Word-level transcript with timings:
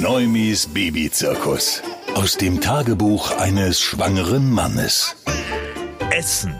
Neumis 0.00 0.66
Babyzirkus. 0.66 1.80
Aus 2.14 2.36
dem 2.36 2.60
Tagebuch 2.60 3.30
eines 3.38 3.80
schwangeren 3.80 4.50
Mannes. 4.50 5.14
Essen. 6.10 6.58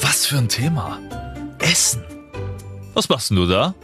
Was 0.00 0.26
für 0.26 0.38
ein 0.38 0.48
Thema. 0.48 0.98
Essen. 1.60 2.02
Was 2.92 3.08
machst 3.08 3.30
du 3.30 3.46
da? 3.46 3.74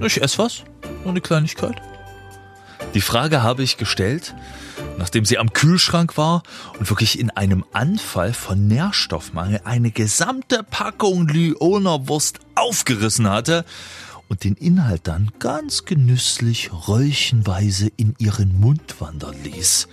Ich 0.00 0.22
esse 0.22 0.38
was. 0.38 0.62
Nur 1.02 1.10
eine 1.10 1.20
Kleinigkeit. 1.20 1.80
Die 2.92 3.00
Frage 3.00 3.42
habe 3.42 3.62
ich 3.62 3.76
gestellt, 3.76 4.34
nachdem 4.98 5.24
sie 5.24 5.38
am 5.38 5.52
Kühlschrank 5.52 6.16
war 6.16 6.42
und 6.78 6.90
wirklich 6.90 7.18
in 7.18 7.30
einem 7.30 7.64
Anfall 7.72 8.34
von 8.34 8.68
Nährstoffmangel 8.68 9.62
eine 9.64 9.90
gesamte 9.90 10.62
Packung 10.62 11.26
Lyoner 11.28 12.08
Wurst 12.08 12.40
aufgerissen 12.54 13.28
hatte 13.28 13.64
und 14.34 14.42
den 14.42 14.54
Inhalt 14.54 15.02
dann 15.06 15.30
ganz 15.38 15.84
genüsslich 15.84 16.72
räuchenweise 16.88 17.88
in 17.96 18.16
ihren 18.18 18.58
Mund 18.58 19.00
wandern 19.00 19.36
ließ. 19.44 19.86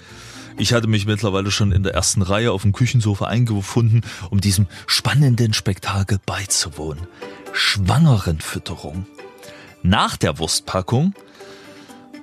Ich 0.57 0.73
hatte 0.73 0.87
mich 0.87 1.05
mittlerweile 1.05 1.51
schon 1.51 1.71
in 1.71 1.83
der 1.83 1.93
ersten 1.93 2.23
Reihe 2.23 2.51
auf 2.51 2.63
dem 2.63 2.73
Küchensofa 2.73 3.27
eingefunden, 3.27 4.01
um 4.31 4.41
diesem 4.41 4.65
spannenden 4.87 5.53
Spektakel 5.53 6.17
beizuwohnen. 6.25 7.05
Schwangerenfütterung. 7.53 9.05
Nach 9.83 10.17
der 10.17 10.39
Wurstpackung 10.39 11.13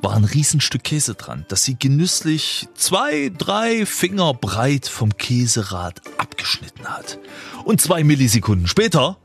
war 0.03 0.17
ein 0.17 0.25
Riesenstück 0.25 0.83
Käse 0.83 1.15
dran, 1.15 1.47
das 1.47 1.63
sie 1.63 1.79
genüsslich 1.79 2.67
zwei, 2.75 3.31
drei 3.39 3.87
Finger 3.87 4.35
breit 4.35 4.89
vom 4.89 5.17
Käserad 5.17 6.03
abgeschnitten 6.19 6.87
hat. 6.87 7.21
Und 7.63 7.81
zwei 7.81 8.03
Millisekunden 8.03 8.67
später 8.67 9.19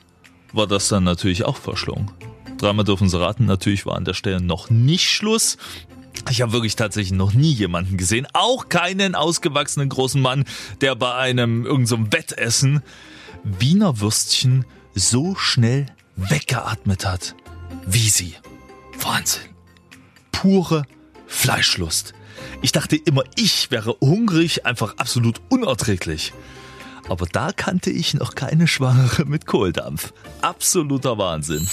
war 0.52 0.68
das 0.68 0.90
dann 0.90 1.06
natürlich 1.06 1.44
auch 1.44 1.58
verschlungen. 1.58 2.12
Dreimal 2.58 2.86
dürfen 2.86 3.10
sie 3.10 3.20
raten, 3.20 3.46
natürlich 3.46 3.86
war 3.86 3.96
an 3.96 4.06
der 4.06 4.14
Stelle 4.14 4.42
noch 4.42 4.70
nicht 4.70 5.10
Schluss. 5.10 5.58
Ich 6.30 6.42
habe 6.42 6.54
wirklich 6.54 6.76
tatsächlich 6.76 7.18
noch 7.18 7.34
nie 7.34 7.52
jemanden 7.52 7.98
gesehen, 7.98 8.28
auch 8.34 8.70
keinen 8.70 9.16
ausgewachsenen 9.16 9.90
großen 9.90 10.22
Mann, 10.22 10.46
der 10.82 10.96
bei 10.96 11.14
einem 11.14 11.66
irgendeinem 11.66 12.06
so 12.06 12.12
Wettessen 12.12 12.84
Wiener 13.44 14.00
Würstchen 14.00 14.66
so 14.94 15.36
schnell 15.36 15.88
weggeatmet 16.16 17.06
hat 17.06 17.36
wie 17.86 18.10
sie. 18.10 18.36
Wahnsinn. 19.00 19.44
Pure 20.32 20.84
Fleischlust. 21.28 22.14
Ich 22.62 22.72
dachte 22.72 22.96
immer, 22.96 23.24
ich 23.36 23.72
wäre 23.72 23.96
hungrig, 24.02 24.66
einfach 24.66 24.98
absolut 24.98 25.42
unerträglich. 25.50 26.34
Aber 27.10 27.26
da 27.26 27.52
kannte 27.52 27.90
ich 27.90 28.14
noch 28.14 28.36
keine 28.36 28.68
Schwangere 28.68 29.26
mit 29.26 29.46
Kohldampf. 29.46 30.14
Absoluter 30.42 31.18
Wahnsinn. 31.18 31.68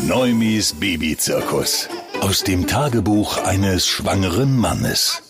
Neumis 0.00 0.72
Babyzirkus. 0.74 1.88
Aus 2.20 2.42
dem 2.42 2.66
Tagebuch 2.66 3.36
eines 3.44 3.86
schwangeren 3.86 4.56
Mannes. 4.56 5.22